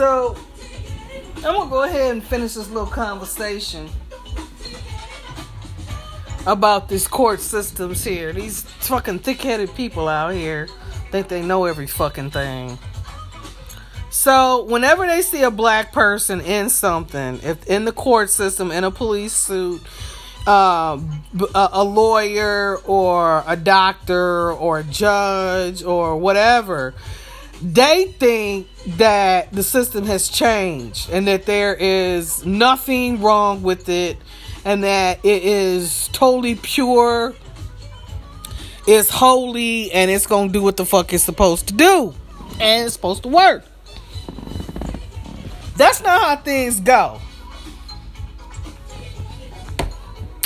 [0.00, 0.34] So
[1.36, 3.86] I'm gonna go ahead and finish this little conversation
[6.46, 8.32] about these court systems here.
[8.32, 10.68] These fucking thick-headed people out here
[11.10, 12.78] think they know every fucking thing.
[14.08, 18.84] So whenever they see a black person in something, if in the court system, in
[18.84, 19.82] a police suit,
[20.46, 20.98] uh,
[21.54, 26.94] a, a lawyer or a doctor or a judge or whatever,
[27.62, 34.16] they think that the system has changed and that there is nothing wrong with it
[34.64, 37.34] and that it is totally pure,
[38.86, 42.14] it's holy, and it's gonna do what the fuck it's supposed to do.
[42.60, 43.64] And it's supposed to work.
[45.76, 47.20] That's not how things go.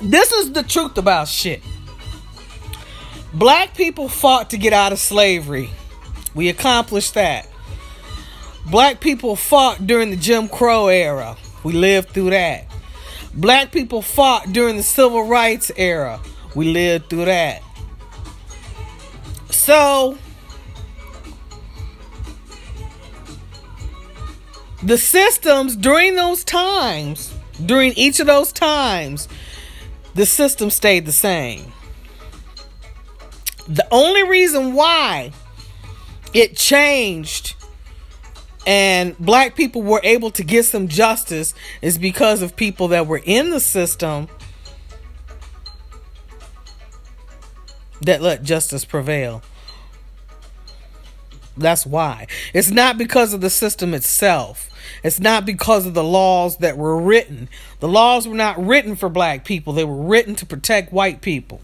[0.00, 1.62] This is the truth about shit.
[3.32, 5.70] Black people fought to get out of slavery.
[6.36, 7.48] We accomplished that.
[8.70, 11.38] Black people fought during the Jim Crow era.
[11.64, 12.66] We lived through that.
[13.32, 16.20] Black people fought during the civil rights era.
[16.54, 17.62] We lived through that.
[19.48, 20.18] So,
[24.82, 27.32] the systems during those times,
[27.64, 29.26] during each of those times,
[30.14, 31.72] the system stayed the same.
[33.68, 35.32] The only reason why
[36.36, 37.54] it changed
[38.66, 43.22] and black people were able to get some justice is because of people that were
[43.24, 44.28] in the system
[48.02, 49.42] that let justice prevail.
[51.56, 52.26] That's why.
[52.52, 54.68] It's not because of the system itself.
[55.02, 57.48] It's not because of the laws that were written.
[57.80, 61.62] The laws were not written for black people, they were written to protect white people.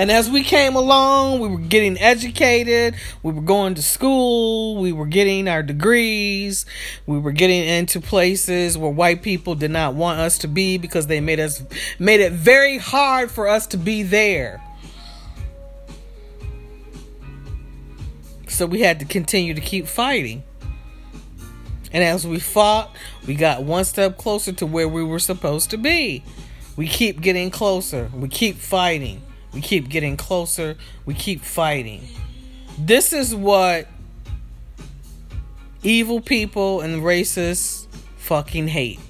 [0.00, 4.92] And as we came along, we were getting educated, we were going to school, we
[4.92, 6.64] were getting our degrees,
[7.04, 11.06] we were getting into places where white people did not want us to be because
[11.06, 11.62] they made us
[11.98, 14.62] made it very hard for us to be there.
[18.48, 20.44] So we had to continue to keep fighting.
[21.92, 25.76] And as we fought, we got one step closer to where we were supposed to
[25.76, 26.24] be.
[26.74, 28.10] We keep getting closer.
[28.14, 29.20] We keep fighting.
[29.52, 30.76] We keep getting closer.
[31.04, 32.06] We keep fighting.
[32.78, 33.88] This is what
[35.82, 39.00] evil people and racists fucking hate.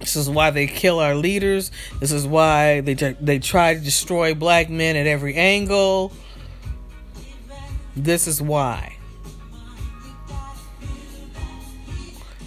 [0.00, 1.70] This is why they kill our leaders.
[1.98, 6.12] This is why they they try to destroy black men at every angle.
[7.96, 8.96] This is why.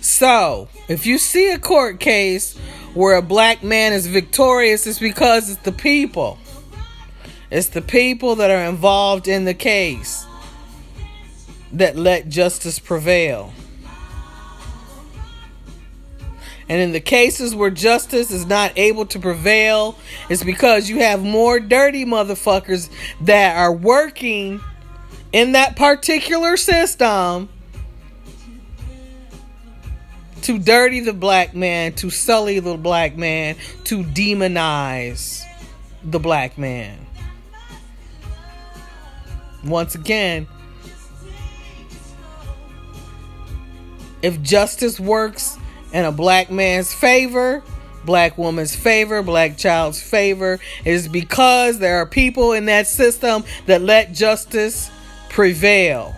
[0.01, 2.57] So, if you see a court case
[2.97, 6.39] where a black man is victorious is because it's the people.
[7.51, 10.25] It's the people that are involved in the case
[11.71, 13.53] that let justice prevail.
[16.67, 19.95] And in the cases where justice is not able to prevail,
[20.27, 22.89] it's because you have more dirty motherfuckers
[23.21, 24.59] that are working
[25.31, 27.47] in that particular system
[30.47, 35.43] to dirty the black man, to sully the black man, to demonize
[36.05, 36.97] the black man.
[39.65, 40.47] Once again,
[44.21, 45.57] if justice works
[45.91, 47.61] in a black man's favor,
[48.05, 53.43] black woman's favor, black child's favor, it is because there are people in that system
[53.65, 54.89] that let justice
[55.27, 56.15] prevail.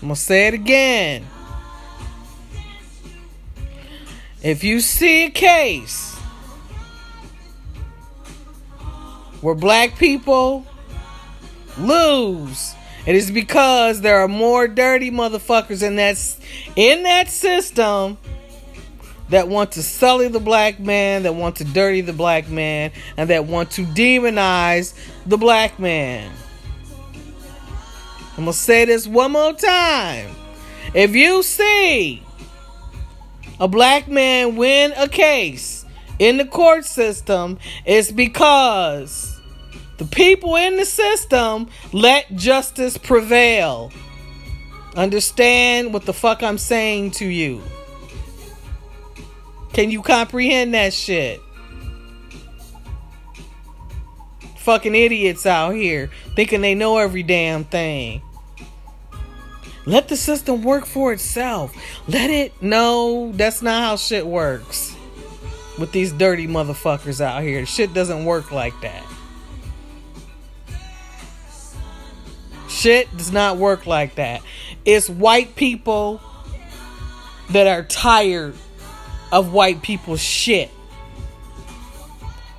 [0.00, 1.26] I'm going to say it again.
[4.42, 6.16] If you see a case
[9.40, 10.64] where black people
[11.76, 16.18] lose, it is because there are more dirty motherfuckers in that
[16.76, 18.16] in that system
[19.28, 23.30] that want to sully the black man, that want to dirty the black man, and
[23.30, 24.94] that want to demonize
[25.26, 26.30] the black man.
[28.36, 30.30] I'm gonna say this one more time.
[30.94, 32.22] If you see
[33.60, 35.84] a black man win a case
[36.18, 39.40] in the court system, it's because
[39.98, 43.92] the people in the system let justice prevail.
[44.96, 47.62] Understand what the fuck I'm saying to you?
[49.72, 51.40] Can you comprehend that shit?
[54.56, 58.22] Fucking idiots out here thinking they know every damn thing.
[59.88, 61.74] Let the system work for itself.
[62.06, 64.94] Let it know that's not how shit works
[65.78, 67.64] with these dirty motherfuckers out here.
[67.64, 69.02] Shit doesn't work like that.
[72.68, 74.42] Shit does not work like that.
[74.84, 76.20] It's white people
[77.48, 78.56] that are tired
[79.32, 80.70] of white people's shit.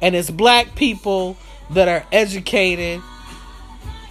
[0.02, 1.38] And it's black people
[1.70, 3.04] that are educated.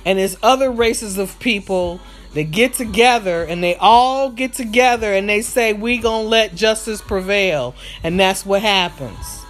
[0.04, 1.98] And it's other races of people
[2.34, 7.00] that get together and they all get together and they say, We gonna let justice
[7.00, 7.74] prevail.
[8.02, 9.42] And that's what happens.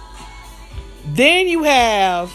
[1.05, 2.31] Then you have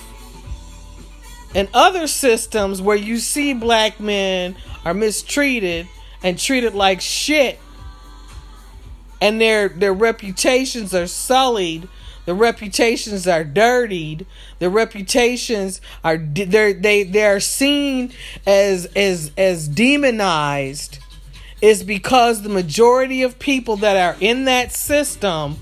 [1.55, 5.89] in other systems where you see black men are mistreated
[6.23, 7.59] and treated like shit
[9.21, 11.89] and their their reputations are sullied
[12.27, 14.27] the reputations are dirtied.
[14.59, 18.13] The reputations are they they they are seen
[18.47, 20.99] as as as demonized.
[21.61, 25.57] Is because the majority of people that are in that system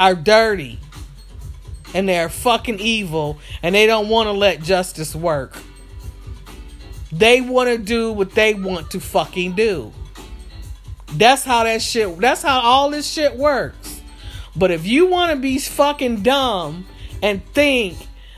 [0.00, 0.80] are dirty.
[1.92, 3.38] And they're fucking evil.
[3.62, 5.56] And they don't want to let justice work.
[7.12, 9.92] They want to do what they want to fucking do.
[11.12, 13.83] That's how that shit that's how all this shit works.
[14.56, 16.86] But if you want to be fucking dumb
[17.22, 17.96] and think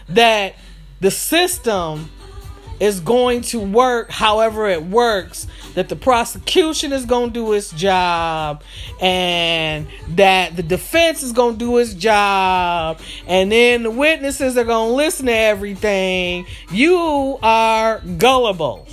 [0.08, 0.54] that
[1.00, 2.10] the system
[2.78, 7.70] is going to work however it works, that the prosecution is going to do its
[7.70, 8.62] job,
[9.00, 14.64] and that the defense is going to do its job, and then the witnesses are
[14.64, 18.86] going to listen to everything, you are gullible.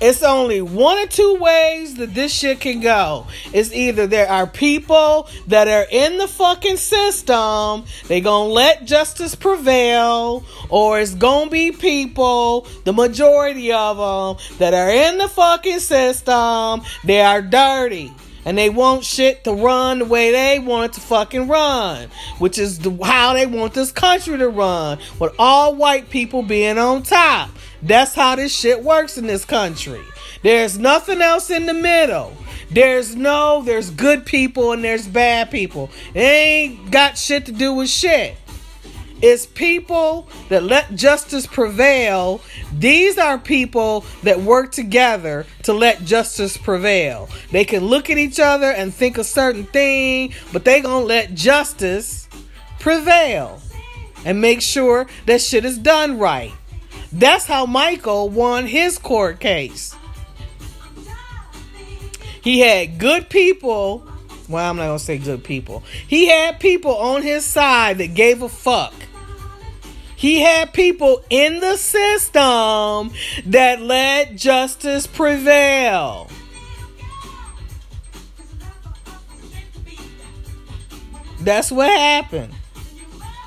[0.00, 3.26] It's only one or two ways that this shit can go.
[3.52, 9.34] It's either there are people that are in the fucking system, they gonna let justice
[9.34, 15.80] prevail, or it's gonna be people, the majority of them, that are in the fucking
[15.80, 18.10] system, they are dirty
[18.44, 22.08] and they want shit to run the way they want it to fucking run,
[22.38, 26.78] which is the, how they want this country to run, with all white people being
[26.78, 27.50] on top.
[27.82, 30.02] That's how this shit works in this country.
[30.42, 32.34] There's nothing else in the middle.
[32.70, 35.90] There's no, there's good people and there's bad people.
[36.14, 38.36] It ain't got shit to do with shit.
[39.22, 42.40] It's people that let justice prevail.
[42.72, 47.28] These are people that work together to let justice prevail.
[47.50, 51.34] They can look at each other and think a certain thing, but they gonna let
[51.34, 52.28] justice
[52.78, 53.60] prevail
[54.24, 56.52] and make sure that shit is done right.
[57.12, 59.94] That's how Michael won his court case.
[62.42, 64.06] He had good people.
[64.48, 65.82] Well, I'm not to say good people.
[66.06, 68.94] He had people on his side that gave a fuck.
[70.20, 73.10] He had people in the system
[73.46, 76.28] that let justice prevail.
[81.40, 82.52] That's what happened.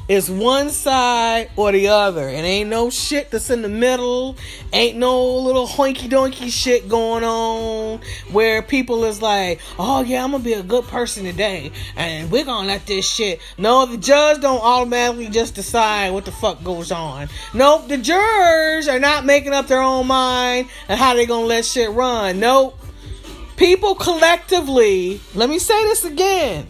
[0.09, 2.27] It's one side or the other.
[2.27, 4.35] And ain't no shit that's in the middle.
[4.73, 8.01] Ain't no little hoinky doinky shit going on
[8.31, 11.71] where people is like, oh yeah, I'm gonna be a good person today.
[11.95, 13.39] And we're gonna let this shit.
[13.57, 17.29] No, the judge don't automatically just decide what the fuck goes on.
[17.53, 21.63] Nope, the jurors are not making up their own mind and how they gonna let
[21.63, 22.41] shit run.
[22.41, 22.77] Nope.
[23.55, 26.67] People collectively, let me say this again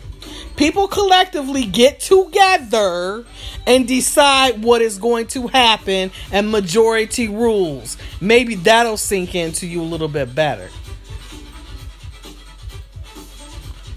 [0.56, 3.26] people collectively get together
[3.66, 7.98] and decide what is going to happen and majority rules.
[8.22, 10.70] Maybe that'll sink into you a little bit better.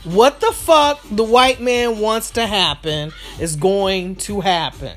[0.05, 4.97] What the fuck the white man wants to happen is going to happen.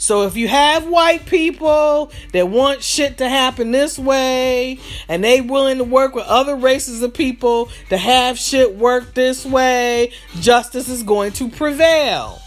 [0.00, 4.78] So if you have white people that want shit to happen this way
[5.08, 9.44] and they willing to work with other races of people to have shit work this
[9.44, 12.39] way, justice is going to prevail.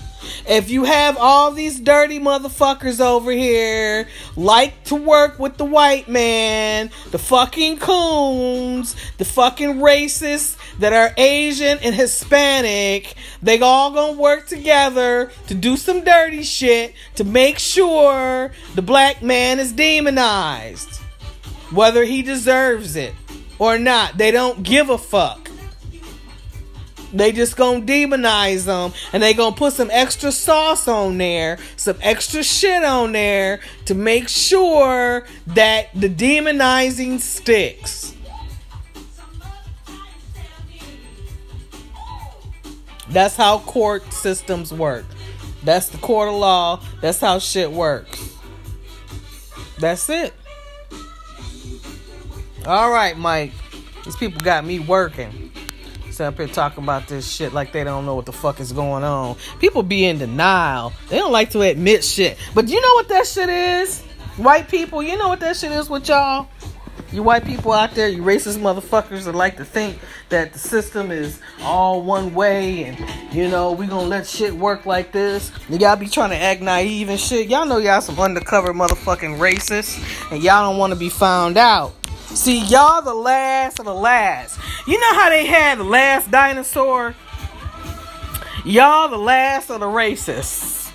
[0.48, 6.08] If you have all these dirty motherfuckers over here like to work with the white
[6.08, 14.18] man, the fucking coons, the fucking racists that are Asian and Hispanic, they all gonna
[14.18, 21.02] work together to do some dirty shit to make sure the black man is demonized.
[21.72, 23.14] Whether he deserves it
[23.58, 25.43] or not, they don't give a fuck.
[27.14, 31.98] They just gonna demonize them and they gonna put some extra sauce on there, some
[32.02, 38.16] extra shit on there to make sure that the demonizing sticks.
[43.10, 45.06] That's how court systems work.
[45.64, 46.82] That's the court of law.
[47.00, 48.36] That's how shit works.
[49.80, 50.34] That's it.
[52.66, 53.52] All right, Mike.
[54.04, 55.43] These people got me working.
[56.14, 58.72] Sit up here talking about this shit like they don't know what the fuck is
[58.72, 59.36] going on.
[59.60, 60.94] People be in denial.
[61.10, 62.38] They don't like to admit shit.
[62.54, 64.02] But you know what that shit is?
[64.38, 66.50] White people, you know what that shit is with y'all?
[67.12, 69.98] You white people out there, you racist motherfuckers that like to think
[70.30, 74.86] that the system is all one way and, you know, we gonna let shit work
[74.86, 75.52] like this.
[75.68, 77.48] Y'all be trying to act naive and shit.
[77.48, 80.00] Y'all know y'all some undercover motherfucking racists
[80.32, 81.96] and y'all don't want to be found out.
[82.36, 84.60] See, y'all the last of the last.
[84.88, 87.16] You know how they had the last dinosaur?
[88.66, 90.92] Y'all the last of the racists.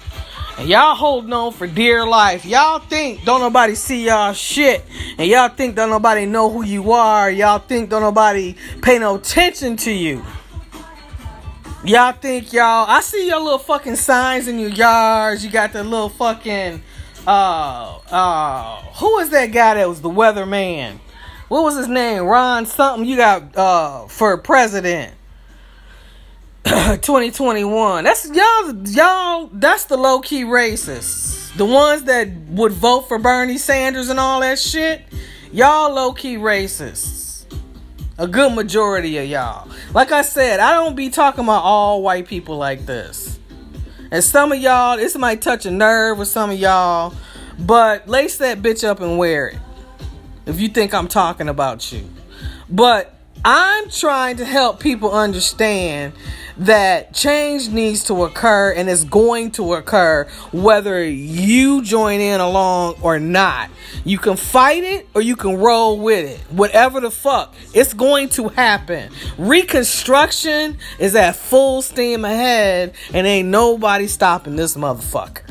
[0.59, 2.45] And y'all holding on for dear life.
[2.45, 4.85] Y'all think don't nobody see y'all shit.
[5.17, 7.31] And y'all think don't nobody know who you are.
[7.31, 10.25] Y'all think don't nobody pay no attention to you.
[11.85, 15.45] Y'all think y'all I see your little fucking signs in your yards.
[15.45, 16.83] You got the little fucking
[17.29, 20.99] uh uh who is that guy that was the weatherman?
[21.49, 22.25] What was his name?
[22.25, 25.15] Ron something you got uh for president.
[26.65, 28.05] 2021.
[28.05, 31.57] That's y'all y'all that's the low key racists.
[31.57, 35.03] The ones that would vote for Bernie Sanders and all that shit.
[35.51, 37.47] Y'all low key racists.
[38.19, 39.71] A good majority of y'all.
[39.95, 43.39] Like I said, I don't be talking about all white people like this.
[44.11, 47.15] And some of y'all, this might touch a nerve with some of y'all,
[47.59, 49.59] but lace that bitch up and wear it.
[50.49, 52.09] If you think I'm talking about you.
[52.71, 53.15] But
[53.45, 56.13] I'm trying to help people understand
[56.57, 62.97] that change needs to occur and it's going to occur whether you join in along
[63.01, 63.71] or not.
[64.05, 66.41] You can fight it or you can roll with it.
[66.53, 69.11] Whatever the fuck, it's going to happen.
[69.37, 75.48] Reconstruction is at full steam ahead and ain't nobody stopping this motherfucker.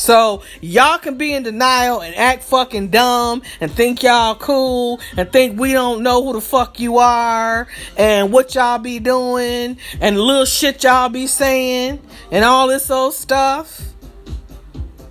[0.00, 5.30] So y'all can be in denial and act fucking dumb and think y'all cool and
[5.30, 10.18] think we don't know who the fuck you are and what y'all be doing and
[10.18, 12.00] little shit y'all be saying
[12.32, 13.92] and all this old stuff.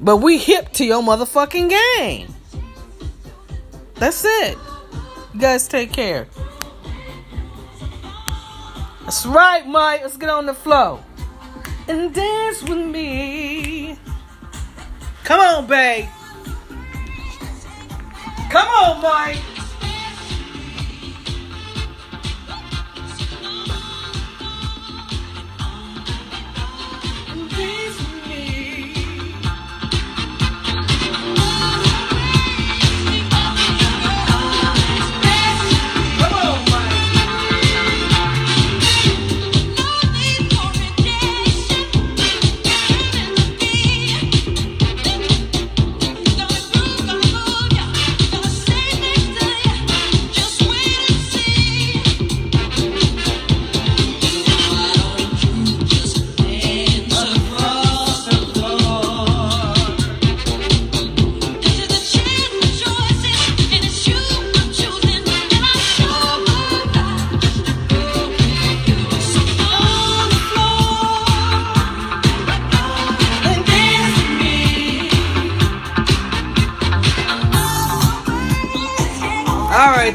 [0.01, 2.33] But we hip to your motherfucking game.
[3.93, 4.57] That's it.
[5.35, 6.27] You guys take care.
[9.01, 10.01] That's right, Mike.
[10.01, 11.03] Let's get on the flow.
[11.87, 13.99] And dance with me.
[15.29, 16.07] Come on, babe.
[18.49, 19.58] Come on, Mike.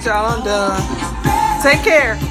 [0.04, 0.26] Y'all.
[0.26, 1.62] I'm done.
[1.62, 2.23] Take care.